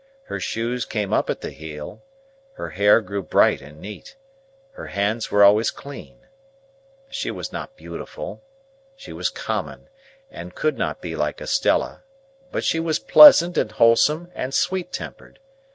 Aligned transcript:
Her 0.23 0.39
shoes 0.39 0.83
came 0.83 1.13
up 1.13 1.29
at 1.29 1.41
the 1.41 1.51
heel, 1.51 2.01
her 2.53 2.71
hair 2.71 3.01
grew 3.01 3.21
bright 3.21 3.61
and 3.61 3.79
neat, 3.79 4.15
her 4.71 4.87
hands 4.87 5.29
were 5.29 5.43
always 5.43 5.69
clean. 5.69 6.25
She 7.07 7.29
was 7.29 7.53
not 7.53 7.75
beautiful,—she 7.75 9.13
was 9.13 9.29
common, 9.29 9.89
and 10.31 10.55
could 10.55 10.75
not 10.75 11.01
be 11.01 11.15
like 11.15 11.39
Estella,—but 11.39 12.63
she 12.63 12.79
was 12.79 12.97
pleasant 12.97 13.59
and 13.59 13.73
wholesome 13.73 14.31
and 14.33 14.55
sweet 14.55 14.91
tempered. 14.91 15.37